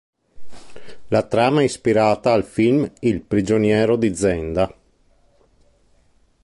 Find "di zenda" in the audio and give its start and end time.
3.97-4.75